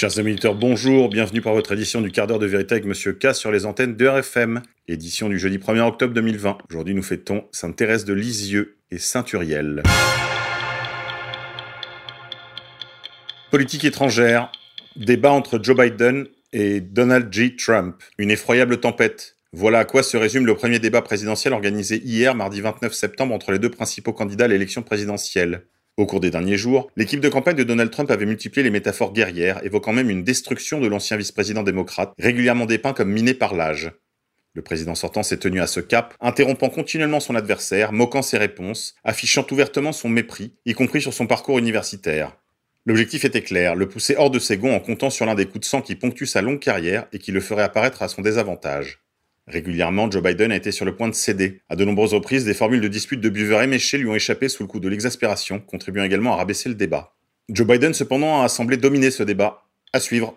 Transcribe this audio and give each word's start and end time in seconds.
Chers 0.00 0.18
amis 0.18 0.30
auditeurs, 0.30 0.54
bonjour, 0.54 1.10
bienvenue 1.10 1.42
pour 1.42 1.52
votre 1.52 1.72
édition 1.72 2.00
du 2.00 2.10
quart 2.10 2.26
d'heure 2.26 2.38
de 2.38 2.46
vérité 2.46 2.72
avec 2.72 2.86
Monsieur 2.86 3.12
K 3.12 3.34
sur 3.34 3.52
les 3.52 3.66
antennes 3.66 3.96
de 3.96 4.06
RFM, 4.06 4.62
édition 4.88 5.28
du 5.28 5.38
jeudi 5.38 5.58
1er 5.58 5.86
octobre 5.86 6.14
2020. 6.14 6.56
Aujourd'hui 6.70 6.94
nous 6.94 7.02
fêtons 7.02 7.44
Sainte 7.52 7.76
Thérèse 7.76 8.06
de 8.06 8.14
Lisieux 8.14 8.78
et 8.90 8.96
Saint 8.96 9.26
Uriel. 9.30 9.82
Politique 13.50 13.84
étrangère, 13.84 14.50
débat 14.96 15.32
entre 15.32 15.62
Joe 15.62 15.76
Biden 15.76 16.28
et 16.54 16.80
Donald 16.80 17.30
J. 17.30 17.56
Trump, 17.56 18.02
une 18.16 18.30
effroyable 18.30 18.80
tempête. 18.80 19.36
Voilà 19.52 19.80
à 19.80 19.84
quoi 19.84 20.02
se 20.02 20.16
résume 20.16 20.46
le 20.46 20.54
premier 20.54 20.78
débat 20.78 21.02
présidentiel 21.02 21.52
organisé 21.52 22.00
hier, 22.02 22.34
mardi 22.34 22.62
29 22.62 22.94
septembre, 22.94 23.34
entre 23.34 23.52
les 23.52 23.58
deux 23.58 23.68
principaux 23.68 24.14
candidats 24.14 24.46
à 24.46 24.48
l'élection 24.48 24.80
présidentielle. 24.80 25.66
Au 26.00 26.06
cours 26.06 26.20
des 26.20 26.30
derniers 26.30 26.56
jours, 26.56 26.90
l'équipe 26.96 27.20
de 27.20 27.28
campagne 27.28 27.56
de 27.56 27.62
Donald 27.62 27.90
Trump 27.90 28.10
avait 28.10 28.24
multiplié 28.24 28.62
les 28.62 28.70
métaphores 28.70 29.12
guerrières, 29.12 29.62
évoquant 29.66 29.92
même 29.92 30.08
une 30.08 30.24
destruction 30.24 30.80
de 30.80 30.86
l'ancien 30.86 31.18
vice-président 31.18 31.62
démocrate, 31.62 32.14
régulièrement 32.18 32.64
dépeint 32.64 32.94
comme 32.94 33.12
miné 33.12 33.34
par 33.34 33.54
l'âge. 33.54 33.92
Le 34.54 34.62
président 34.62 34.94
sortant 34.94 35.22
s'est 35.22 35.36
tenu 35.36 35.60
à 35.60 35.66
ce 35.66 35.80
cap, 35.80 36.14
interrompant 36.22 36.70
continuellement 36.70 37.20
son 37.20 37.34
adversaire, 37.34 37.92
moquant 37.92 38.22
ses 38.22 38.38
réponses, 38.38 38.94
affichant 39.04 39.46
ouvertement 39.50 39.92
son 39.92 40.08
mépris, 40.08 40.54
y 40.64 40.72
compris 40.72 41.02
sur 41.02 41.12
son 41.12 41.26
parcours 41.26 41.58
universitaire. 41.58 42.34
L'objectif 42.86 43.26
était 43.26 43.42
clair, 43.42 43.74
le 43.74 43.86
pousser 43.86 44.16
hors 44.16 44.30
de 44.30 44.38
ses 44.38 44.56
gonds 44.56 44.74
en 44.74 44.80
comptant 44.80 45.10
sur 45.10 45.26
l'un 45.26 45.34
des 45.34 45.44
coups 45.44 45.60
de 45.60 45.66
sang 45.66 45.82
qui 45.82 45.96
ponctuent 45.96 46.24
sa 46.24 46.40
longue 46.40 46.60
carrière 46.60 47.08
et 47.12 47.18
qui 47.18 47.30
le 47.30 47.40
ferait 47.40 47.62
apparaître 47.62 48.00
à 48.00 48.08
son 48.08 48.22
désavantage. 48.22 49.02
Régulièrement, 49.50 50.08
Joe 50.08 50.22
Biden 50.22 50.52
a 50.52 50.56
été 50.56 50.70
sur 50.70 50.84
le 50.84 50.94
point 50.94 51.08
de 51.08 51.14
céder. 51.14 51.60
À 51.68 51.74
de 51.74 51.84
nombreuses 51.84 52.14
reprises, 52.14 52.44
des 52.44 52.54
formules 52.54 52.80
de 52.80 52.86
dispute 52.86 53.20
de 53.20 53.28
buveurs 53.28 53.62
éméchés 53.62 53.98
lui 53.98 54.08
ont 54.08 54.14
échappé 54.14 54.48
sous 54.48 54.62
le 54.62 54.68
coup 54.68 54.78
de 54.78 54.88
l'exaspération, 54.88 55.58
contribuant 55.58 56.04
également 56.04 56.34
à 56.34 56.36
rabaisser 56.36 56.68
le 56.68 56.76
débat. 56.76 57.16
Joe 57.48 57.66
Biden, 57.66 57.92
cependant, 57.92 58.42
a 58.42 58.48
semblé 58.48 58.76
dominer 58.76 59.10
ce 59.10 59.24
débat. 59.24 59.64
À 59.92 59.98
suivre. 59.98 60.36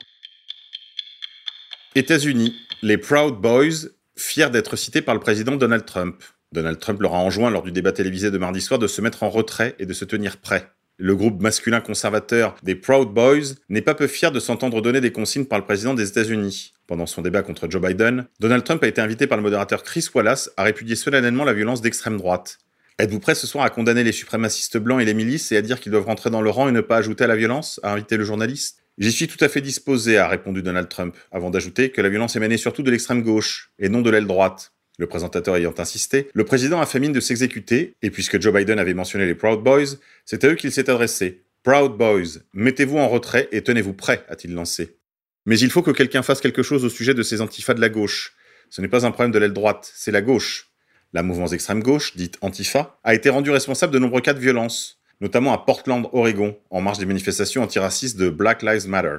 États-Unis. 1.93 2.55
Les 2.81 2.97
Proud 2.97 3.39
Boys, 3.39 3.89
fiers 4.17 4.49
d'être 4.49 4.75
cités 4.75 5.03
par 5.03 5.13
le 5.13 5.21
président 5.21 5.55
Donald 5.55 5.85
Trump. 5.85 6.23
Donald 6.51 6.79
Trump 6.79 6.99
leur 6.99 7.13
a 7.13 7.19
enjoint 7.19 7.51
lors 7.51 7.61
du 7.61 7.71
débat 7.71 7.91
télévisé 7.91 8.31
de 8.31 8.37
mardi 8.39 8.61
soir 8.61 8.79
de 8.79 8.87
se 8.87 8.99
mettre 8.99 9.21
en 9.21 9.29
retrait 9.29 9.75
et 9.77 9.85
de 9.85 9.93
se 9.93 10.05
tenir 10.05 10.37
prêt. 10.37 10.72
Le 10.97 11.15
groupe 11.15 11.41
masculin 11.41 11.81
conservateur 11.81 12.55
des 12.61 12.75
Proud 12.75 13.09
Boys 13.09 13.55
n'est 13.67 13.81
pas 13.81 13.95
peu 13.95 14.05
fier 14.05 14.31
de 14.31 14.39
s'entendre 14.39 14.79
donner 14.79 15.01
des 15.01 15.11
consignes 15.11 15.45
par 15.45 15.57
le 15.57 15.65
président 15.65 15.95
des 15.95 16.07
États-Unis. 16.07 16.71
Pendant 16.85 17.07
son 17.07 17.23
débat 17.23 17.41
contre 17.41 17.67
Joe 17.67 17.81
Biden, 17.81 18.27
Donald 18.39 18.63
Trump 18.63 18.83
a 18.83 18.87
été 18.87 19.01
invité 19.01 19.25
par 19.25 19.37
le 19.37 19.41
modérateur 19.41 19.81
Chris 19.81 20.07
Wallace 20.13 20.51
à 20.55 20.61
répudier 20.61 20.95
solennellement 20.95 21.45
la 21.45 21.53
violence 21.53 21.81
d'extrême 21.81 22.17
droite. 22.17 22.59
Êtes-vous 22.99 23.19
prêt 23.19 23.33
ce 23.33 23.47
soir 23.47 23.65
à 23.65 23.71
condamner 23.71 24.03
les 24.03 24.11
suprémacistes 24.11 24.77
blancs 24.77 25.01
et 25.01 25.05
les 25.05 25.15
milices 25.15 25.51
et 25.51 25.57
à 25.57 25.63
dire 25.63 25.79
qu'ils 25.79 25.91
doivent 25.91 26.05
rentrer 26.05 26.29
dans 26.29 26.43
le 26.43 26.51
rang 26.51 26.69
et 26.69 26.71
ne 26.71 26.81
pas 26.81 26.97
ajouter 26.97 27.23
à 27.23 27.27
la 27.27 27.35
violence? 27.35 27.79
a 27.81 27.91
invité 27.91 28.15
le 28.15 28.23
journaliste. 28.23 28.83
J'y 28.99 29.11
suis 29.11 29.27
tout 29.27 29.43
à 29.43 29.49
fait 29.49 29.61
disposé, 29.61 30.19
a 30.19 30.27
répondu 30.27 30.61
Donald 30.61 30.89
Trump, 30.89 31.17
avant 31.31 31.49
d'ajouter 31.49 31.89
que 31.89 32.01
la 32.01 32.09
violence 32.09 32.35
émanait 32.35 32.57
surtout 32.57 32.83
de 32.83 32.91
l'extrême 32.91 33.23
gauche 33.23 33.71
et 33.79 33.89
non 33.89 34.01
de 34.01 34.11
l'aile 34.11 34.27
droite. 34.27 34.72
Le 34.99 35.07
présentateur 35.07 35.55
ayant 35.55 35.73
insisté, 35.77 36.29
le 36.33 36.45
président 36.45 36.79
a 36.79 36.85
fait 36.85 36.99
mine 36.99 37.13
de 37.13 37.19
s'exécuter, 37.19 37.95
et 38.01 38.11
puisque 38.11 38.39
Joe 38.39 38.53
Biden 38.53 38.77
avait 38.77 38.93
mentionné 38.93 39.25
les 39.25 39.35
Proud 39.35 39.63
Boys, 39.63 39.97
c'est 40.25 40.43
à 40.43 40.49
eux 40.49 40.55
qu'il 40.55 40.71
s'est 40.71 40.89
adressé. 40.89 41.43
Proud 41.63 41.97
Boys, 41.97 42.41
mettez-vous 42.53 42.97
en 42.97 43.07
retrait 43.07 43.47
et 43.51 43.63
tenez-vous 43.63 43.93
prêts, 43.93 44.23
a-t-il 44.29 44.53
lancé. 44.53 44.97
Mais 45.45 45.57
il 45.57 45.71
faut 45.71 45.81
que 45.81 45.91
quelqu'un 45.91 46.21
fasse 46.21 46.41
quelque 46.41 46.61
chose 46.61 46.85
au 46.85 46.89
sujet 46.89 47.13
de 47.13 47.23
ces 47.23 47.41
antifas 47.41 47.73
de 47.73 47.81
la 47.81 47.89
gauche. 47.89 48.35
Ce 48.69 48.81
n'est 48.81 48.87
pas 48.87 49.05
un 49.05 49.11
problème 49.11 49.31
de 49.31 49.39
l'aile 49.39 49.53
droite, 49.53 49.91
c'est 49.95 50.11
la 50.11 50.21
gauche. 50.21 50.71
La 51.11 51.23
mouvance 51.23 51.53
extrême 51.53 51.81
gauche, 51.81 52.15
dite 52.15 52.37
Antifa, 52.41 52.99
a 53.03 53.13
été 53.13 53.29
rendue 53.29 53.51
responsable 53.51 53.93
de 53.93 53.99
nombreux 53.99 54.21
cas 54.21 54.33
de 54.33 54.39
violence, 54.39 54.99
notamment 55.21 55.53
à 55.53 55.59
Portland, 55.59 56.07
Oregon, 56.11 56.57
en 56.69 56.81
marge 56.81 56.97
des 56.97 57.05
manifestations 57.05 57.63
antiracistes 57.63 58.17
de 58.17 58.29
Black 58.29 58.61
Lives 58.61 58.87
Matter. 58.87 59.17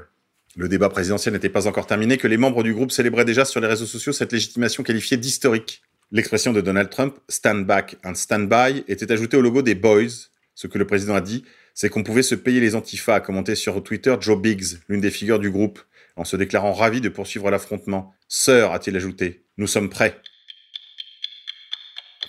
Le 0.56 0.69
débat 0.69 0.88
présidentiel 0.88 1.34
n'était 1.34 1.48
pas 1.48 1.66
encore 1.66 1.87
terminé 1.87 2.16
que 2.16 2.28
les 2.28 2.37
membres 2.37 2.62
du 2.62 2.72
groupe 2.72 2.92
célébraient 2.92 3.25
déjà 3.25 3.44
sur 3.44 3.60
les 3.60 3.66
réseaux 3.66 3.87
sociaux 3.87 4.12
cette 4.12 4.32
légitimation 4.32 4.84
qualifiée 4.84 5.16
d'historique. 5.16 5.82
L'expression 6.12 6.53
de 6.53 6.60
Donald 6.60 6.91
Trump, 6.91 7.16
stand 7.28 7.66
back 7.66 7.97
and 8.04 8.15
stand 8.15 8.48
by, 8.48 8.84
était 8.87 9.10
ajoutée 9.10 9.37
au 9.37 9.41
logo 9.41 9.62
des 9.62 9.75
Boys. 9.75 10.28
Ce 10.54 10.69
que 10.69 10.78
le 10.78 10.87
président 10.87 11.16
a 11.16 11.20
dit, 11.20 11.44
c'est 11.75 11.88
qu'on 11.88 12.04
pouvait 12.04 12.22
se 12.22 12.37
payer 12.37 12.60
les 12.60 12.76
antifas, 12.76 13.16
a 13.16 13.20
commenté 13.20 13.56
sur 13.56 13.82
Twitter 13.82 14.14
Joe 14.20 14.41
Biggs, 14.41 14.78
l'une 14.88 15.00
des 15.00 15.10
figures 15.10 15.41
du 15.41 15.50
groupe, 15.50 15.81
en 16.14 16.25
se 16.25 16.37
déclarant 16.37 16.72
ravi 16.72 17.00
de 17.00 17.09
poursuivre 17.09 17.50
l'affrontement. 17.50 18.14
Sœur, 18.28 18.72
a-t-il 18.72 18.97
ajouté, 18.97 19.43
nous 19.59 19.66
sommes 19.66 19.91
prêts. 19.91 20.20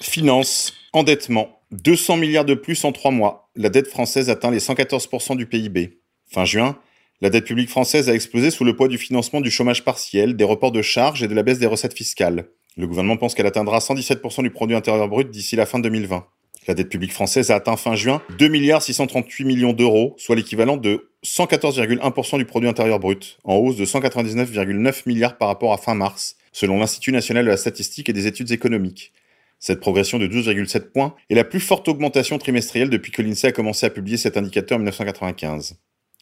Finance, 0.01 0.73
endettement, 0.93 1.61
200 1.71 2.17
milliards 2.17 2.45
de 2.45 2.55
plus 2.55 2.83
en 2.85 2.91
trois 2.91 3.11
mois. 3.11 3.51
La 3.55 3.69
dette 3.69 3.87
française 3.87 4.31
atteint 4.31 4.49
les 4.49 4.59
114% 4.59 5.37
du 5.37 5.45
PIB. 5.45 5.99
Fin 6.27 6.45
juin, 6.45 6.79
la 7.21 7.29
dette 7.29 7.45
publique 7.45 7.69
française 7.69 8.09
a 8.09 8.13
explosé 8.13 8.51
sous 8.51 8.65
le 8.65 8.75
poids 8.75 8.89
du 8.89 8.97
financement 8.97 9.39
du 9.39 9.49
chômage 9.49 9.85
partiel, 9.85 10.35
des 10.35 10.43
reports 10.43 10.73
de 10.73 10.81
charges 10.81 11.23
et 11.23 11.29
de 11.29 11.33
la 11.33 11.43
baisse 11.43 11.59
des 11.59 11.65
recettes 11.65 11.93
fiscales. 11.93 12.49
Le 12.75 12.87
gouvernement 12.87 13.15
pense 13.15 13.35
qu'elle 13.35 13.45
atteindra 13.45 13.79
117% 13.79 14.43
du 14.43 14.49
produit 14.49 14.75
intérieur 14.75 15.07
brut 15.07 15.31
d'ici 15.31 15.55
la 15.55 15.65
fin 15.65 15.79
2020. 15.79 16.25
La 16.67 16.73
dette 16.73 16.89
publique 16.89 17.13
française 17.13 17.51
a 17.51 17.55
atteint 17.55 17.77
fin 17.77 17.95
juin 17.95 18.21
2 18.37 18.47
milliards 18.49 18.81
638 18.81 19.45
millions 19.45 19.71
d'euros, 19.71 20.15
soit 20.17 20.35
l'équivalent 20.35 20.75
de 20.75 21.09
114,1% 21.23 22.37
du 22.37 22.45
produit 22.45 22.67
intérieur 22.67 22.99
brut, 22.99 23.37
en 23.45 23.55
hausse 23.55 23.77
de 23.77 23.85
199,9 23.85 25.03
milliards 25.05 25.37
par 25.37 25.47
rapport 25.47 25.71
à 25.71 25.77
fin 25.77 25.95
mars, 25.95 26.35
selon 26.51 26.79
l'Institut 26.79 27.13
national 27.13 27.45
de 27.45 27.49
la 27.49 27.57
statistique 27.57 28.09
et 28.09 28.13
des 28.13 28.27
études 28.27 28.51
économiques. 28.51 29.13
Cette 29.59 29.79
progression 29.79 30.19
de 30.19 30.27
12,7 30.27 30.91
points 30.91 31.15
est 31.29 31.35
la 31.35 31.45
plus 31.45 31.61
forte 31.61 31.87
augmentation 31.87 32.37
trimestrielle 32.37 32.89
depuis 32.89 33.13
que 33.13 33.21
l'INSEE 33.21 33.47
a 33.47 33.51
commencé 33.53 33.85
à 33.85 33.89
publier 33.89 34.17
cet 34.17 34.35
indicateur 34.35 34.75
en 34.75 34.79
1995. 34.79 35.77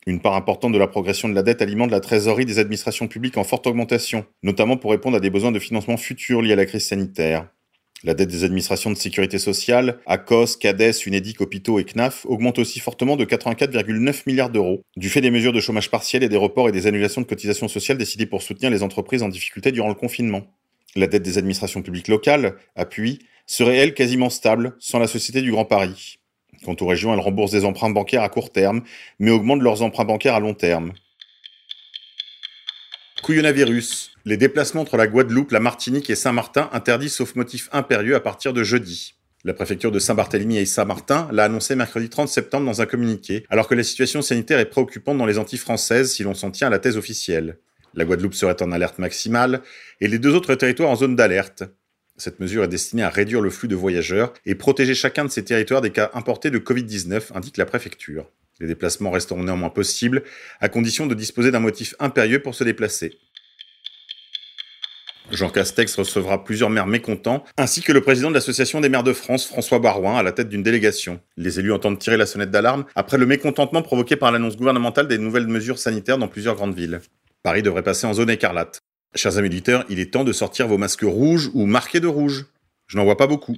Une 0.05 0.19
part 0.19 0.35
importante 0.35 0.73
de 0.73 0.77
la 0.77 0.87
progression 0.87 1.29
de 1.29 1.33
la 1.33 1.43
dette 1.43 1.61
alimente 1.61 1.91
la 1.91 2.01
trésorerie 2.01 2.45
des 2.45 2.59
administrations 2.59 3.07
publiques 3.07 3.37
en 3.37 3.43
forte 3.43 3.67
augmentation, 3.67 4.25
notamment 4.43 4.75
pour 4.75 4.91
répondre 4.91 5.15
à 5.15 5.19
des 5.21 5.29
besoins 5.29 5.51
de 5.51 5.59
financement 5.59 5.97
futurs 5.97 6.41
liés 6.41 6.53
à 6.53 6.57
la 6.57 6.65
crise 6.65 6.87
sanitaire. 6.87 7.47
La 8.03 8.13
dette 8.13 8.29
des 8.29 8.43
administrations 8.43 8.89
de 8.89 8.97
sécurité 8.97 9.39
sociale, 9.39 9.99
ACOS, 10.05 10.57
CADES, 10.59 11.05
UNEDIC, 11.05 11.39
Hôpitaux 11.39 11.79
et 11.79 11.85
CNAF 11.85 12.25
augmente 12.25 12.59
aussi 12.59 12.81
fortement 12.81 13.15
de 13.15 13.23
84,9 13.23 14.23
milliards 14.27 14.49
d'euros, 14.49 14.81
du 14.97 15.07
fait 15.07 15.21
des 15.21 15.31
mesures 15.31 15.53
de 15.53 15.61
chômage 15.61 15.89
partiel 15.89 16.21
et 16.21 16.27
des 16.27 16.35
reports 16.35 16.67
et 16.67 16.73
des 16.73 16.85
annulations 16.85 17.21
de 17.21 17.27
cotisations 17.27 17.69
sociales 17.69 17.97
décidées 17.97 18.25
pour 18.25 18.41
soutenir 18.41 18.71
les 18.71 18.83
entreprises 18.83 19.23
en 19.23 19.29
difficulté 19.29 19.71
durant 19.71 19.87
le 19.87 19.95
confinement. 19.95 20.43
La 20.97 21.07
dette 21.07 21.23
des 21.23 21.37
administrations 21.37 21.81
publiques 21.81 22.09
locales, 22.09 22.55
appui, 22.75 23.19
serait 23.45 23.77
elle 23.77 23.93
quasiment 23.93 24.29
stable 24.29 24.75
sans 24.79 24.99
la 24.99 25.07
Société 25.07 25.41
du 25.41 25.51
Grand 25.51 25.65
Paris. 25.65 26.19
Quant 26.65 26.75
aux 26.79 26.87
régions, 26.87 27.13
elles 27.13 27.19
remboursent 27.19 27.51
des 27.51 27.65
emprunts 27.65 27.89
bancaires 27.89 28.23
à 28.23 28.29
court 28.29 28.51
terme, 28.51 28.83
mais 29.19 29.31
augmentent 29.31 29.61
leurs 29.61 29.81
emprunts 29.81 30.05
bancaires 30.05 30.35
à 30.35 30.39
long 30.39 30.53
terme. 30.53 30.93
Couillonavirus. 33.23 34.11
Les 34.25 34.37
déplacements 34.37 34.81
entre 34.81 34.97
la 34.97 35.07
Guadeloupe, 35.07 35.51
la 35.51 35.59
Martinique 35.59 36.09
et 36.09 36.15
Saint-Martin 36.15 36.69
interdits 36.73 37.09
sauf 37.09 37.35
motif 37.35 37.69
impérieux 37.71 38.15
à 38.15 38.19
partir 38.19 38.53
de 38.53 38.63
jeudi. 38.63 39.15
La 39.45 39.53
préfecture 39.53 39.91
de 39.91 39.99
Saint-Barthélemy 39.99 40.57
et 40.57 40.65
Saint-Martin 40.65 41.27
l'a 41.31 41.45
annoncé 41.45 41.75
mercredi 41.75 42.09
30 42.09 42.29
septembre 42.29 42.65
dans 42.65 42.81
un 42.81 42.85
communiqué, 42.85 43.45
alors 43.49 43.67
que 43.67 43.75
la 43.75 43.83
situation 43.83 44.21
sanitaire 44.21 44.59
est 44.59 44.69
préoccupante 44.69 45.17
dans 45.17 45.25
les 45.25 45.37
Antilles 45.37 45.59
françaises 45.59 46.13
si 46.13 46.23
l'on 46.23 46.33
s'en 46.33 46.51
tient 46.51 46.67
à 46.67 46.69
la 46.69 46.79
thèse 46.79 46.95
officielle. 46.95 47.57
La 47.93 48.05
Guadeloupe 48.05 48.33
serait 48.33 48.61
en 48.61 48.71
alerte 48.71 48.99
maximale 48.99 49.61
et 49.99 50.07
les 50.07 50.19
deux 50.19 50.33
autres 50.33 50.55
territoires 50.55 50.89
en 50.89 50.95
zone 50.95 51.17
d'alerte. 51.17 51.63
Cette 52.15 52.39
mesure 52.39 52.63
est 52.63 52.67
destinée 52.67 53.01
à 53.01 53.09
réduire 53.09 53.41
le 53.41 53.49
flux 53.49 53.67
de 53.67 53.75
voyageurs 53.75 54.33
et 54.45 54.53
protéger 54.53 54.93
chacun 54.93 55.25
de 55.25 55.31
ces 55.31 55.43
territoires 55.43 55.81
des 55.81 55.89
cas 55.89 56.11
importés 56.13 56.51
de 56.51 56.59
Covid-19, 56.59 57.33
indique 57.33 57.57
la 57.57 57.65
préfecture. 57.65 58.29
Les 58.59 58.67
déplacements 58.67 59.09
resteront 59.09 59.43
néanmoins 59.43 59.71
possibles, 59.71 60.23
à 60.61 60.69
condition 60.69 61.07
de 61.07 61.15
disposer 61.15 61.49
d'un 61.49 61.59
motif 61.59 61.95
impérieux 61.99 62.39
pour 62.39 62.53
se 62.53 62.63
déplacer. 62.63 63.17
Jean 65.31 65.49
Castex 65.49 65.95
recevra 65.95 66.43
plusieurs 66.43 66.69
maires 66.69 66.85
mécontents, 66.85 67.43
ainsi 67.57 67.81
que 67.81 67.91
le 67.91 68.01
président 68.01 68.29
de 68.29 68.35
l'Association 68.35 68.79
des 68.79 68.89
maires 68.89 69.03
de 69.03 69.13
France, 69.13 69.47
François 69.47 69.79
Barouin, 69.79 70.15
à 70.15 70.21
la 70.21 70.33
tête 70.33 70.49
d'une 70.49 70.61
délégation. 70.61 71.19
Les 71.37 71.59
élus 71.59 71.73
entendent 71.73 71.97
tirer 71.97 72.17
la 72.17 72.27
sonnette 72.27 72.51
d'alarme 72.51 72.85
après 72.93 73.17
le 73.17 73.25
mécontentement 73.25 73.81
provoqué 73.81 74.17
par 74.17 74.31
l'annonce 74.31 74.57
gouvernementale 74.57 75.07
des 75.07 75.17
nouvelles 75.17 75.47
mesures 75.47 75.79
sanitaires 75.79 76.19
dans 76.19 76.27
plusieurs 76.27 76.55
grandes 76.55 76.75
villes. 76.75 77.01
Paris 77.41 77.63
devrait 77.63 77.83
passer 77.83 78.05
en 78.05 78.13
zone 78.13 78.29
écarlate. 78.29 78.82
Chers 79.15 79.37
amis 79.37 79.47
auditeurs, 79.47 79.85
il 79.89 79.99
est 79.99 80.11
temps 80.11 80.23
de 80.23 80.33
sortir 80.33 80.67
vos 80.67 80.79
masques 80.79 81.03
rouges 81.03 81.51
ou 81.53 81.67
marqués 81.67 81.99
de 81.99 82.07
rouge. 82.07 82.45
Je 82.87 82.97
n'en 82.97 83.03
vois 83.03 83.17
pas 83.17 83.27
beaucoup. 83.27 83.55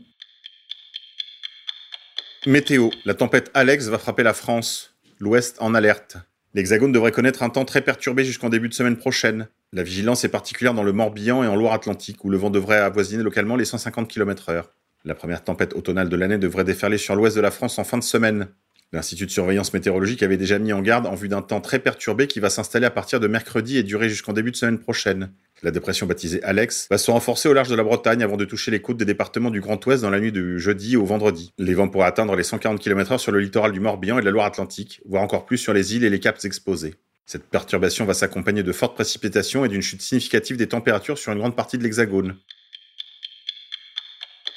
Météo. 2.45 2.89
La 3.05 3.13
tempête 3.13 3.51
Alex 3.53 3.87
va 3.87 3.97
frapper 3.97 4.23
la 4.23 4.33
France. 4.33 4.97
L'Ouest 5.19 5.55
en 5.61 5.73
alerte. 5.73 6.17
L'Hexagone 6.53 6.91
devrait 6.91 7.13
connaître 7.13 7.41
un 7.41 7.49
temps 7.49 7.63
très 7.63 7.81
perturbé 7.81 8.25
jusqu'en 8.25 8.49
début 8.49 8.67
de 8.67 8.73
semaine 8.73 8.97
prochaine. 8.97 9.47
La 9.71 9.83
vigilance 9.83 10.25
est 10.25 10.29
particulière 10.29 10.73
dans 10.73 10.83
le 10.83 10.91
Morbihan 10.91 11.41
et 11.41 11.47
en 11.47 11.55
Loire-Atlantique, 11.55 12.23
où 12.25 12.29
le 12.29 12.37
vent 12.37 12.49
devrait 12.49 12.77
avoisiner 12.77 13.23
localement 13.23 13.55
les 13.55 13.65
150 13.65 14.09
km 14.09 14.51
h 14.51 14.63
La 15.05 15.15
première 15.15 15.43
tempête 15.43 15.73
automnale 15.73 16.09
de 16.09 16.15
l'année 16.17 16.37
devrait 16.37 16.65
déferler 16.65 16.97
sur 16.97 17.15
l'ouest 17.15 17.35
de 17.35 17.41
la 17.41 17.51
France 17.51 17.79
en 17.79 17.85
fin 17.85 17.97
de 17.97 18.03
semaine. 18.03 18.49
L'Institut 18.91 19.25
de 19.25 19.31
surveillance 19.31 19.73
météorologique 19.73 20.21
avait 20.21 20.37
déjà 20.37 20.59
mis 20.59 20.71
en 20.71 20.81
garde 20.81 21.07
en 21.07 21.15
vue 21.15 21.27
d'un 21.27 21.41
temps 21.41 21.61
très 21.61 21.79
perturbé 21.79 22.27
qui 22.27 22.39
va 22.39 22.49
s'installer 22.49 22.85
à 22.85 22.91
partir 22.91 23.19
de 23.19 23.27
mercredi 23.27 23.77
et 23.77 23.83
durer 23.83 24.09
jusqu'en 24.09 24.33
début 24.33 24.51
de 24.51 24.55
semaine 24.55 24.79
prochaine. 24.79 25.31
La 25.63 25.71
dépression 25.71 26.05
baptisée 26.05 26.43
Alex 26.43 26.87
va 26.89 26.97
se 26.97 27.09
renforcer 27.09 27.47
au 27.47 27.53
large 27.53 27.69
de 27.69 27.75
la 27.75 27.83
Bretagne 27.83 28.21
avant 28.21 28.35
de 28.35 28.43
toucher 28.43 28.71
les 28.71 28.81
côtes 28.81 28.97
des 28.97 29.05
départements 29.05 29.51
du 29.51 29.61
Grand 29.61 29.83
Ouest 29.85 30.01
dans 30.01 30.09
la 30.09 30.19
nuit 30.19 30.33
du 30.33 30.59
jeudi 30.59 30.97
au 30.97 31.05
vendredi. 31.05 31.53
Les 31.57 31.73
vents 31.73 31.87
pourraient 31.87 32.07
atteindre 32.07 32.35
les 32.35 32.43
140 32.43 32.79
km/h 32.79 33.17
sur 33.17 33.31
le 33.31 33.39
littoral 33.39 33.71
du 33.71 33.79
Morbihan 33.79 34.17
et 34.17 34.21
de 34.21 34.25
la 34.25 34.31
Loire-Atlantique, 34.31 35.01
voire 35.05 35.23
encore 35.23 35.45
plus 35.45 35.57
sur 35.57 35.73
les 35.73 35.95
îles 35.95 36.03
et 36.03 36.09
les 36.09 36.19
caps 36.19 36.43
exposés. 36.43 36.95
Cette 37.25 37.45
perturbation 37.45 38.05
va 38.05 38.13
s'accompagner 38.13 38.63
de 38.63 38.71
fortes 38.73 38.95
précipitations 38.95 39.63
et 39.63 39.69
d'une 39.69 39.81
chute 39.81 40.01
significative 40.01 40.57
des 40.57 40.67
températures 40.67 41.17
sur 41.17 41.31
une 41.31 41.39
grande 41.39 41.55
partie 41.55 41.77
de 41.77 41.83
l'Hexagone. 41.83 42.37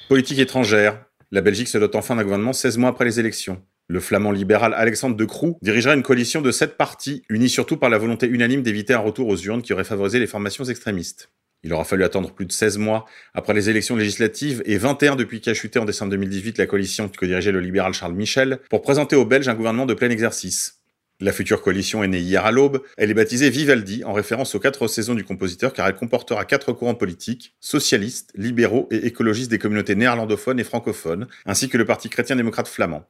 Politique 0.08 0.38
étrangère. 0.38 1.04
La 1.30 1.42
Belgique 1.42 1.68
se 1.68 1.78
dote 1.78 1.94
enfin 1.94 2.16
d'un 2.16 2.24
gouvernement 2.24 2.52
16 2.52 2.76
mois 2.76 2.90
après 2.90 3.04
les 3.04 3.20
élections. 3.20 3.62
Le 3.90 4.00
flamand 4.00 4.32
libéral 4.32 4.74
Alexandre 4.74 5.16
De 5.16 5.24
Croo 5.24 5.56
dirigera 5.62 5.94
une 5.94 6.02
coalition 6.02 6.42
de 6.42 6.50
sept 6.50 6.76
partis, 6.76 7.22
unis 7.30 7.48
surtout 7.48 7.78
par 7.78 7.88
la 7.88 7.96
volonté 7.96 8.26
unanime 8.26 8.60
d'éviter 8.60 8.92
un 8.92 8.98
retour 8.98 9.28
aux 9.28 9.36
urnes 9.38 9.62
qui 9.62 9.72
aurait 9.72 9.82
favorisé 9.82 10.18
les 10.18 10.26
formations 10.26 10.64
extrémistes. 10.64 11.30
Il 11.62 11.72
aura 11.72 11.84
fallu 11.84 12.04
attendre 12.04 12.34
plus 12.34 12.44
de 12.44 12.52
16 12.52 12.76
mois 12.76 13.06
après 13.32 13.54
les 13.54 13.70
élections 13.70 13.96
législatives 13.96 14.62
et 14.66 14.76
21 14.76 15.16
depuis 15.16 15.40
qu'a 15.40 15.54
chuté 15.54 15.78
en 15.78 15.86
décembre 15.86 16.10
2018 16.10 16.58
la 16.58 16.66
coalition 16.66 17.08
que 17.08 17.24
dirigeait 17.24 17.50
le 17.50 17.60
libéral 17.60 17.94
Charles 17.94 18.12
Michel 18.12 18.60
pour 18.68 18.82
présenter 18.82 19.16
aux 19.16 19.24
Belges 19.24 19.48
un 19.48 19.54
gouvernement 19.54 19.86
de 19.86 19.94
plein 19.94 20.10
exercice. 20.10 20.82
La 21.20 21.32
future 21.32 21.62
coalition 21.62 22.04
est 22.04 22.08
née 22.08 22.20
hier 22.20 22.44
à 22.44 22.52
l'aube. 22.52 22.82
Elle 22.98 23.10
est 23.10 23.14
baptisée 23.14 23.48
Vivaldi 23.48 24.04
en 24.04 24.12
référence 24.12 24.54
aux 24.54 24.60
quatre 24.60 24.86
saisons 24.86 25.14
du 25.14 25.24
compositeur 25.24 25.72
car 25.72 25.88
elle 25.88 25.96
comportera 25.96 26.44
quatre 26.44 26.74
courants 26.74 26.94
politiques, 26.94 27.56
socialistes, 27.58 28.32
libéraux 28.36 28.86
et 28.90 29.06
écologistes 29.06 29.50
des 29.50 29.58
communautés 29.58 29.94
néerlandophones 29.94 30.60
et 30.60 30.64
francophones, 30.64 31.26
ainsi 31.46 31.70
que 31.70 31.78
le 31.78 31.86
Parti 31.86 32.10
chrétien-démocrate 32.10 32.68
flamand. 32.68 33.08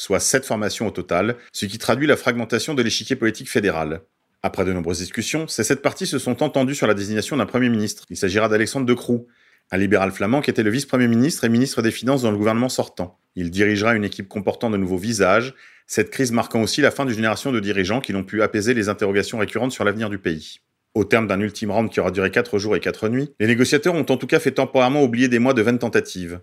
Soit 0.00 0.18
sept 0.18 0.46
formations 0.46 0.86
au 0.86 0.90
total, 0.90 1.36
ce 1.52 1.66
qui 1.66 1.76
traduit 1.76 2.06
la 2.06 2.16
fragmentation 2.16 2.72
de 2.72 2.80
l'échiquier 2.80 3.16
politique 3.16 3.50
fédéral. 3.50 4.00
Après 4.42 4.64
de 4.64 4.72
nombreuses 4.72 5.00
discussions, 5.00 5.46
ces 5.46 5.62
sept 5.62 5.82
partis 5.82 6.06
se 6.06 6.18
sont 6.18 6.42
entendus 6.42 6.74
sur 6.74 6.86
la 6.86 6.94
désignation 6.94 7.36
d'un 7.36 7.44
Premier 7.44 7.68
ministre. 7.68 8.06
Il 8.08 8.16
s'agira 8.16 8.48
d'Alexandre 8.48 8.86
De 8.86 8.94
Croo, 8.94 9.26
un 9.70 9.76
libéral 9.76 10.10
flamand 10.10 10.40
qui 10.40 10.48
était 10.48 10.62
le 10.62 10.70
vice-premier 10.70 11.06
ministre 11.06 11.44
et 11.44 11.50
ministre 11.50 11.82
des 11.82 11.90
Finances 11.90 12.22
dans 12.22 12.30
le 12.30 12.38
gouvernement 12.38 12.70
sortant. 12.70 13.18
Il 13.36 13.50
dirigera 13.50 13.94
une 13.94 14.04
équipe 14.04 14.26
comportant 14.26 14.70
de 14.70 14.78
nouveaux 14.78 14.96
visages, 14.96 15.52
cette 15.86 16.08
crise 16.08 16.32
marquant 16.32 16.62
aussi 16.62 16.80
la 16.80 16.90
fin 16.90 17.04
d'une 17.04 17.14
génération 17.14 17.52
de 17.52 17.60
dirigeants 17.60 18.00
qui 18.00 18.14
n'ont 18.14 18.24
pu 18.24 18.40
apaiser 18.40 18.72
les 18.72 18.88
interrogations 18.88 19.36
récurrentes 19.36 19.72
sur 19.72 19.84
l'avenir 19.84 20.08
du 20.08 20.18
pays. 20.18 20.60
Au 20.94 21.04
terme 21.04 21.26
d'un 21.26 21.40
ultime 21.40 21.72
round 21.72 21.90
qui 21.90 22.00
aura 22.00 22.10
duré 22.10 22.30
4 22.30 22.58
jours 22.58 22.74
et 22.74 22.80
4 22.80 23.10
nuits, 23.10 23.34
les 23.38 23.46
négociateurs 23.46 23.94
ont 23.94 24.06
en 24.08 24.16
tout 24.16 24.26
cas 24.26 24.40
fait 24.40 24.52
temporairement 24.52 25.02
oublier 25.02 25.28
des 25.28 25.38
mois 25.38 25.52
de 25.52 25.60
vaines 25.60 25.78
tentatives. 25.78 26.40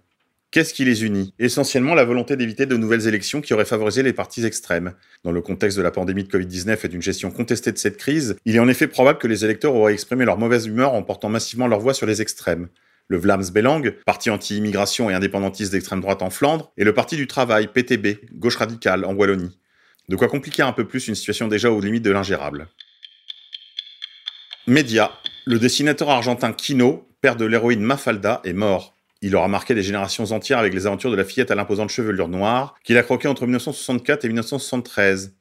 Qu'est-ce 0.51 0.73
qui 0.73 0.85
les 0.85 1.03
unit? 1.03 1.33
Essentiellement 1.39 1.93
la 1.93 2.05
volonté 2.05 2.37
d'éviter 2.37 2.65
de 2.65 2.77
nouvelles 2.77 3.07
élections 3.07 3.41
qui 3.41 3.53
auraient 3.53 3.65
favorisé 3.65 4.01
les 4.01 4.13
partis 4.13 4.45
extrêmes. 4.45 4.93
Dans 5.23 5.31
le 5.31 5.41
contexte 5.41 5.77
de 5.77 5.83
la 5.83 5.91
pandémie 5.91 6.23
de 6.23 6.29
Covid-19 6.29 6.85
et 6.85 6.87
d'une 6.87 7.01
gestion 7.01 7.31
contestée 7.31 7.71
de 7.71 7.77
cette 7.77 7.97
crise, 7.97 8.37
il 8.45 8.55
est 8.55 8.59
en 8.59 8.67
effet 8.69 8.87
probable 8.87 9.19
que 9.19 9.27
les 9.27 9.43
électeurs 9.43 9.75
auraient 9.75 9.93
exprimé 9.93 10.23
leur 10.25 10.37
mauvaise 10.37 10.65
humeur 10.65 10.93
en 10.93 11.03
portant 11.03 11.29
massivement 11.29 11.67
leur 11.67 11.79
voix 11.79 11.93
sur 11.93 12.05
les 12.05 12.21
extrêmes 12.21 12.69
le 13.07 13.17
Vlaams 13.17 13.49
Belang, 13.51 13.91
parti 14.05 14.29
anti-immigration 14.29 15.09
et 15.09 15.13
indépendantiste 15.13 15.71
d'extrême 15.71 16.01
droite 16.01 16.21
en 16.21 16.29
Flandre, 16.29 16.71
et 16.77 16.83
le 16.83 16.93
Parti 16.93 17.15
du 17.15 17.27
Travail, 17.27 17.67
PTB, 17.67 18.19
gauche 18.33 18.57
radicale, 18.57 19.05
en 19.05 19.13
Wallonie. 19.13 19.57
De 20.09 20.15
quoi 20.15 20.27
compliquer 20.27 20.63
un 20.63 20.73
peu 20.73 20.85
plus 20.85 21.07
une 21.07 21.15
situation 21.15 21.47
déjà 21.47 21.71
aux 21.71 21.81
limites 21.81 22.03
de 22.03 22.11
l'ingérable. 22.11 22.67
Média. 24.67 25.11
Le 25.45 25.59
dessinateur 25.59 26.09
argentin 26.09 26.51
Kino, 26.51 27.07
père 27.21 27.37
de 27.37 27.45
l'héroïne 27.45 27.81
Mafalda, 27.81 28.41
est 28.43 28.53
mort. 28.53 28.96
Il 29.21 29.35
aura 29.35 29.47
marqué 29.47 29.73
des 29.73 29.83
générations 29.83 30.31
entières 30.31 30.59
avec 30.59 30.73
les 30.73 30.85
aventures 30.85 31.09
de 31.09 31.15
la 31.15 31.23
fillette 31.23 31.49
à 31.49 31.55
l'imposante 31.55 31.89
chevelure 31.89 32.27
noire, 32.27 32.75
qu'il 32.83 32.97
a 32.97 33.03
croquée 33.03 33.27
entre 33.27 33.45
1964 33.45 34.25
et 34.25 34.27
1973. 34.27 35.33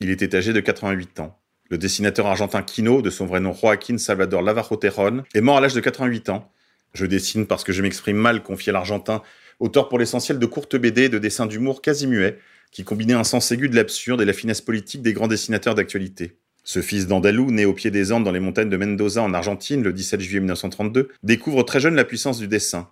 Il 0.00 0.10
était 0.10 0.36
âgé 0.36 0.52
de 0.52 0.60
88 0.60 1.20
ans. 1.20 1.38
Le 1.70 1.78
dessinateur 1.78 2.26
argentin 2.26 2.62
Kino, 2.62 3.02
de 3.02 3.10
son 3.10 3.26
vrai 3.26 3.40
nom 3.40 3.52
Joaquín 3.52 3.98
Salvador 3.98 4.42
Lavajo 4.42 4.76
Terron, 4.76 5.24
est 5.34 5.40
mort 5.40 5.58
à 5.58 5.60
l'âge 5.60 5.74
de 5.74 5.80
88 5.80 6.28
ans. 6.30 6.50
Je 6.94 7.06
dessine 7.06 7.46
parce 7.46 7.64
que 7.64 7.72
je 7.72 7.82
m'exprime 7.82 8.16
mal, 8.16 8.42
confiait 8.42 8.72
l'Argentin, 8.72 9.22
auteur 9.60 9.88
pour 9.88 9.98
l'essentiel 9.98 10.38
de 10.38 10.46
courtes 10.46 10.76
BD 10.76 11.04
et 11.04 11.08
de 11.08 11.18
dessins 11.18 11.46
d'humour 11.46 11.82
quasi 11.82 12.06
muets, 12.06 12.38
qui 12.70 12.84
combinaient 12.84 13.14
un 13.14 13.24
sens 13.24 13.50
aigu 13.52 13.68
de 13.68 13.76
l'absurde 13.76 14.22
et 14.22 14.24
la 14.24 14.32
finesse 14.32 14.60
politique 14.60 15.02
des 15.02 15.12
grands 15.12 15.28
dessinateurs 15.28 15.74
d'actualité. 15.74 16.38
Ce 16.64 16.82
fils 16.82 17.06
d'Andalou, 17.06 17.50
né 17.50 17.64
au 17.64 17.72
pied 17.72 17.90
des 17.90 18.12
Andes 18.12 18.24
dans 18.24 18.32
les 18.32 18.40
montagnes 18.40 18.68
de 18.68 18.76
Mendoza 18.76 19.22
en 19.22 19.32
Argentine 19.32 19.82
le 19.82 19.92
17 19.92 20.20
juillet 20.20 20.40
1932, 20.40 21.08
découvre 21.22 21.62
très 21.62 21.80
jeune 21.80 21.94
la 21.94 22.04
puissance 22.04 22.38
du 22.38 22.46
dessin. 22.46 22.88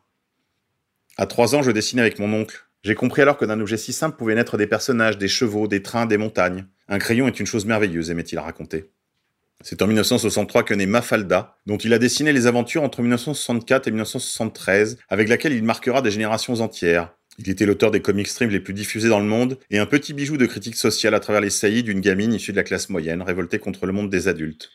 À 1.18 1.26
trois 1.26 1.54
ans, 1.54 1.62
je 1.62 1.70
dessinais 1.70 2.02
avec 2.02 2.18
mon 2.18 2.32
oncle. 2.34 2.66
J'ai 2.84 2.94
compris 2.94 3.22
alors 3.22 3.38
que 3.38 3.46
d'un 3.46 3.58
objet 3.58 3.78
si 3.78 3.94
simple 3.94 4.16
pouvaient 4.18 4.34
naître 4.34 4.58
des 4.58 4.66
personnages, 4.66 5.16
des 5.16 5.28
chevaux, 5.28 5.66
des 5.66 5.82
trains, 5.82 6.04
des 6.04 6.18
montagnes. 6.18 6.66
Un 6.88 6.98
crayon 6.98 7.26
est 7.26 7.40
une 7.40 7.46
chose 7.46 7.64
merveilleuse, 7.64 8.10
aimait-il 8.10 8.38
raconter. 8.38 8.90
C'est 9.62 9.80
en 9.80 9.86
1963 9.86 10.62
que 10.62 10.74
naît 10.74 10.84
Mafalda, 10.84 11.56
dont 11.64 11.78
il 11.78 11.94
a 11.94 11.98
dessiné 11.98 12.34
les 12.34 12.46
aventures 12.46 12.82
entre 12.82 13.00
1964 13.00 13.88
et 13.88 13.90
1973, 13.92 14.98
avec 15.08 15.28
laquelle 15.30 15.54
il 15.54 15.64
marquera 15.64 16.02
des 16.02 16.10
générations 16.10 16.60
entières. 16.60 17.14
Il 17.38 17.48
était 17.48 17.64
l'auteur 17.64 17.90
des 17.90 18.02
comics 18.02 18.28
strips 18.28 18.50
les 18.50 18.60
plus 18.60 18.74
diffusés 18.74 19.08
dans 19.08 19.18
le 19.18 19.26
monde 19.26 19.58
et 19.70 19.78
un 19.78 19.86
petit 19.86 20.12
bijou 20.12 20.36
de 20.36 20.46
critique 20.46 20.76
sociale 20.76 21.14
à 21.14 21.20
travers 21.20 21.40
les 21.40 21.50
saillies 21.50 21.82
d'une 21.82 22.00
gamine 22.00 22.34
issue 22.34 22.52
de 22.52 22.56
la 22.56 22.62
classe 22.62 22.90
moyenne, 22.90 23.22
révoltée 23.22 23.58
contre 23.58 23.86
le 23.86 23.92
monde 23.92 24.10
des 24.10 24.28
adultes. 24.28 24.70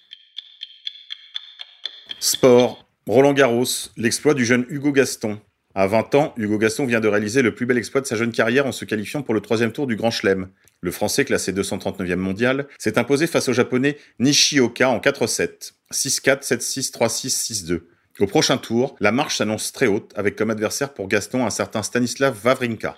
Sport. 2.19 2.87
Roland 3.07 3.33
Garros, 3.33 3.65
l'exploit 3.97 4.33
du 4.33 4.45
jeune 4.45 4.65
Hugo 4.69 4.91
Gaston. 4.91 5.39
À 5.73 5.87
20 5.87 6.15
ans, 6.15 6.33
Hugo 6.35 6.57
Gaston 6.57 6.85
vient 6.85 6.99
de 6.99 7.07
réaliser 7.07 7.41
le 7.41 7.55
plus 7.55 7.65
bel 7.65 7.77
exploit 7.77 8.01
de 8.01 8.05
sa 8.05 8.17
jeune 8.17 8.33
carrière 8.33 8.65
en 8.65 8.73
se 8.73 8.83
qualifiant 8.83 9.21
pour 9.21 9.33
le 9.33 9.39
troisième 9.39 9.71
tour 9.71 9.87
du 9.87 9.95
Grand 9.95 10.11
Chelem. 10.11 10.49
Le 10.81 10.91
Français, 10.91 11.23
classé 11.23 11.53
239e 11.53 12.15
mondial, 12.15 12.67
s'est 12.77 12.97
imposé 12.97 13.25
face 13.25 13.47
au 13.47 13.53
Japonais 13.53 13.97
Nishioka 14.19 14.89
en 14.89 14.99
4-7, 14.99 15.73
6-4, 15.93 16.43
7-6, 16.43 16.91
3-6, 16.91 17.65
6-2. 17.65 17.81
Au 18.19 18.27
prochain 18.27 18.57
tour, 18.57 18.97
la 18.99 19.13
marche 19.13 19.37
s'annonce 19.37 19.71
très 19.71 19.87
haute, 19.87 20.11
avec 20.15 20.35
comme 20.35 20.49
adversaire 20.49 20.93
pour 20.93 21.07
Gaston 21.07 21.45
un 21.45 21.49
certain 21.49 21.83
Stanislav 21.83 22.37
Wawrinka. 22.43 22.95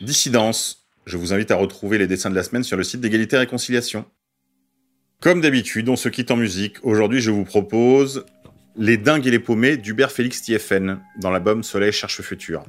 Dissidence. 0.00 0.88
Je 1.06 1.16
vous 1.16 1.32
invite 1.32 1.50
à 1.52 1.56
retrouver 1.56 1.96
les 1.96 2.06
dessins 2.06 2.28
de 2.28 2.34
la 2.34 2.42
semaine 2.42 2.64
sur 2.64 2.76
le 2.76 2.82
site 2.82 3.00
d'égalité 3.00 3.36
et 3.36 3.38
réconciliation. 3.38 4.04
Comme 5.20 5.40
d'habitude, 5.40 5.88
on 5.88 5.96
se 5.96 6.08
quitte 6.08 6.30
en 6.30 6.36
musique. 6.36 6.76
Aujourd'hui, 6.84 7.20
je 7.20 7.32
vous 7.32 7.44
propose 7.44 8.24
les 8.78 8.96
dingues 8.96 9.26
et 9.26 9.30
les 9.32 9.40
paumés 9.40 9.76
d'Hubert 9.76 10.12
Félix 10.12 10.40
TFN 10.42 11.00
dans 11.16 11.30
l'album 11.30 11.64
Soleil 11.64 11.90
cherche 11.90 12.22
futur. 12.22 12.62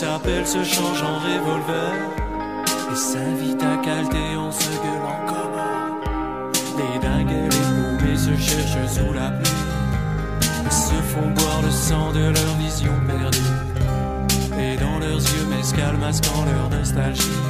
S'appelle 0.00 0.46
se 0.46 0.64
change 0.64 1.02
en 1.02 1.18
revolver. 1.18 1.92
Et 2.90 2.96
s'invite 2.96 3.62
à 3.62 3.76
calter 3.84 4.36
en 4.36 4.50
se 4.50 4.70
gueulant 4.84 5.20
comme 5.26 5.58
Les 6.78 6.98
dingues 6.98 7.30
et 7.30 7.48
les 7.54 7.66
poupées 7.74 8.16
se 8.16 8.34
cherchent 8.36 8.88
sous 8.88 9.12
la 9.12 9.30
pluie. 9.30 9.66
Et 10.66 10.70
se 10.70 10.98
font 11.12 11.28
boire 11.36 11.60
le 11.62 11.70
sang 11.70 12.12
de 12.12 12.24
leur 12.36 12.54
vision 12.58 12.94
perdue. 13.06 13.56
Et 14.58 14.76
dans 14.76 14.98
leurs 14.98 15.20
yeux 15.32 15.46
mescal 15.54 15.96
masquant 15.98 16.44
leur 16.50 16.70
nostalgie, 16.70 17.40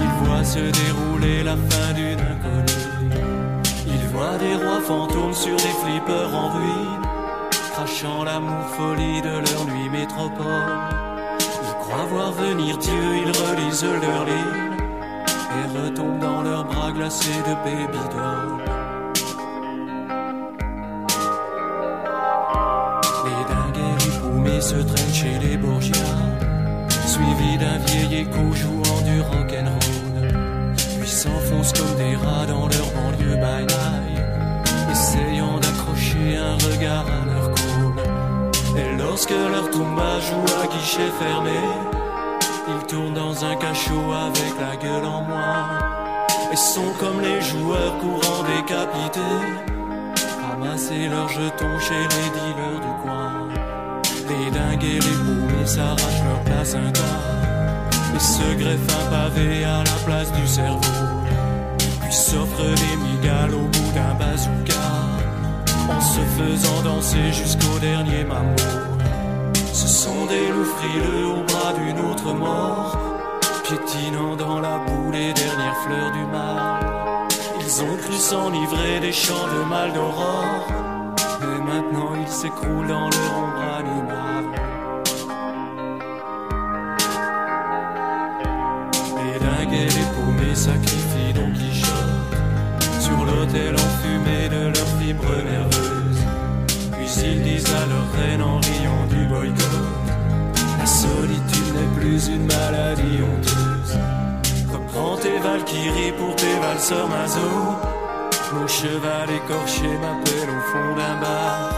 ils 0.00 0.24
voient 0.24 0.44
se 0.44 0.58
dérouler 0.58 1.42
la 1.42 1.56
fin 1.56 1.92
d'une 1.92 2.20
inconnue. 2.20 2.79
Loin 4.20 4.36
des 4.36 4.54
rois 4.54 4.82
fantômes 4.82 5.32
sur 5.32 5.56
des 5.56 5.74
flippers 5.82 6.34
en 6.34 6.50
ruine, 6.50 7.02
crachant 7.72 8.22
l'amour 8.22 8.66
folie 8.76 9.22
de 9.22 9.30
leur 9.30 9.64
nuit 9.64 9.88
métropole. 9.88 10.76
Ils 11.38 11.74
croient 11.80 12.04
voir 12.04 12.32
venir 12.32 12.76
Dieu, 12.76 12.92
ils 13.16 13.32
relisent 13.32 13.82
leur 13.82 14.26
ligne 14.26 14.76
et 15.56 15.78
retombent 15.78 16.18
dans 16.18 16.42
leurs 16.42 16.64
bras 16.64 16.92
glacés 16.92 17.40
de 17.48 17.54
baby 17.64 17.98
doll. 18.14 18.60
Les 23.24 23.44
dingues 23.48 23.84
et 23.88 24.04
les 24.04 24.18
poumés 24.18 24.60
se 24.60 24.76
traînent 24.76 25.14
chez 25.14 25.38
les 25.38 25.56
bourgeois, 25.56 26.20
suivis 27.06 27.56
d'un 27.56 27.78
vieil 27.86 28.20
écho 28.20 28.52
jouant 28.52 29.00
du 29.00 29.22
rock'n'roll. 29.22 30.76
Puis 31.00 31.08
s'enfoncent 31.08 31.72
comme 31.72 31.96
des 31.96 32.16
rats 32.16 32.44
dans 32.44 32.68
leur 32.68 32.90
banlieue 32.92 33.36
by 33.36 33.64
night 33.64 34.09
regard 36.66 37.06
à 37.06 37.24
leur. 37.26 37.50
Et 38.76 38.96
lorsque 38.96 39.30
leur 39.30 39.70
tomba 39.70 40.20
joue 40.20 40.46
à 40.62 40.66
guichet 40.66 41.10
fermé, 41.18 41.60
ils 42.68 42.86
tournent 42.86 43.14
dans 43.14 43.44
un 43.44 43.56
cachot 43.56 44.12
avec 44.28 44.52
la 44.60 44.76
gueule 44.76 45.04
en 45.04 45.22
moins. 45.22 45.68
Et 46.52 46.56
sont 46.56 46.92
comme 46.98 47.20
les 47.20 47.40
joueurs 47.40 47.96
courants 47.98 48.44
décapités, 48.56 49.20
ramasser 50.50 51.08
leurs 51.08 51.28
jetons 51.28 51.78
chez 51.78 52.02
les 52.12 52.28
dealers 52.36 52.80
du 52.80 53.02
coin. 53.02 53.48
Les 54.28 54.50
dingues 54.50 54.84
et 54.84 54.98
les 54.98 55.66
s'arrachent 55.66 56.24
leur 56.24 56.40
placenta 56.44 57.10
et 58.14 58.18
se 58.18 58.54
greffent 58.58 58.96
un 59.00 59.10
pavé 59.10 59.64
à 59.64 59.78
la 59.78 59.98
place 60.06 60.32
du 60.32 60.46
cerveau. 60.46 60.80
Puis 62.02 62.12
s'offrent 62.12 62.74
des 62.82 62.96
migales 62.96 63.54
au 63.54 63.66
bout 63.66 63.92
d'un 63.94 64.14
bazooka 64.14 64.69
faisant 66.38 66.82
danser 66.82 67.32
jusqu'au 67.32 67.78
dernier 67.80 68.24
mammot. 68.24 68.56
Ce 69.72 69.88
sont 69.88 70.26
des 70.26 70.48
loups 70.48 70.72
frileux 70.76 71.26
au 71.26 71.42
bras 71.44 71.72
d'une 71.72 72.00
autre 72.10 72.32
mort, 72.34 72.98
piétinant 73.64 74.36
dans 74.36 74.60
la 74.60 74.78
boue 74.78 75.10
les 75.12 75.32
dernières 75.32 75.76
fleurs 75.84 76.12
du 76.12 76.24
mal. 76.26 77.28
Ils 77.60 77.82
ont 77.82 77.96
cru 77.96 78.14
s'enivrer 78.14 79.00
des 79.00 79.12
champs 79.12 79.48
de 79.56 79.68
mal 79.68 79.92
d'aurore, 79.92 80.66
mais 81.40 81.72
maintenant 81.72 82.12
ils 82.20 82.32
s'écroulent 82.32 82.88
dans 82.88 83.08
leur 83.08 83.30
ombre 83.38 83.64
animale. 83.78 84.48
Les 89.16 89.38
dingues 89.38 89.72
et 89.72 89.90
les 89.98 90.08
paumés 90.14 90.54
sacrifient 90.54 91.32
Don 91.34 91.52
Quichotte 91.52 92.20
sur 93.00 93.24
l'autel 93.24 93.74
enfumé 93.74 94.48
de 94.48 94.66
leurs 94.66 94.98
fibres 94.98 95.42
nerveuses. 95.44 95.89
Ils 97.22 97.42
disent 97.42 97.72
à 97.74 97.86
leur 97.86 98.12
reine 98.18 98.42
en 98.42 98.56
riant 98.60 99.06
du 99.08 99.26
boycott 99.26 99.80
La 100.78 100.86
solitude 100.86 101.74
n'est 101.74 102.00
plus 102.00 102.28
une 102.28 102.46
maladie 102.46 103.18
honteuse. 103.22 103.98
Reprends 104.72 105.16
tes 105.16 105.38
valkyries 105.38 106.12
pour 106.18 106.34
tes 106.36 106.54
valseurs 106.60 107.08
mazo. 107.08 107.50
Mon 108.52 108.66
cheval 108.66 109.28
écorché 109.30 109.88
m'appelle 110.02 110.50
au 110.50 110.72
fond 110.72 110.96
d'un 110.96 111.20
bar. 111.20 111.70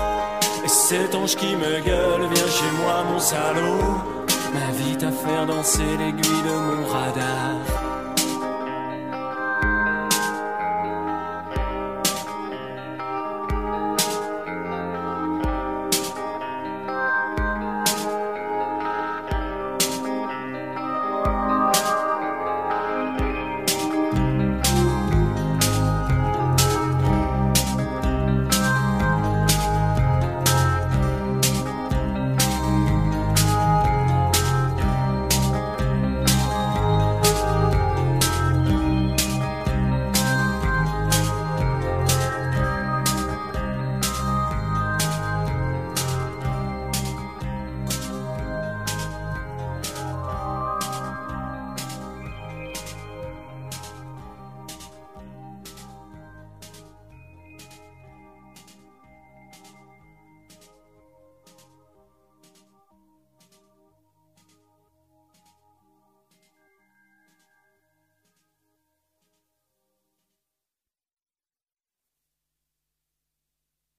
Et 0.64 0.68
cet 0.68 1.14
ange 1.14 1.36
qui 1.36 1.54
me 1.56 1.80
gueule, 1.84 2.28
viens 2.32 2.52
chez 2.58 2.72
moi, 2.80 3.04
mon 3.10 3.18
salaud. 3.18 4.22
M'invite 4.54 5.02
à 5.02 5.10
faire 5.10 5.46
danser 5.46 5.96
l'aiguille 5.98 6.42
de 6.44 6.76
mon 6.76 6.86
radar. 6.86 7.81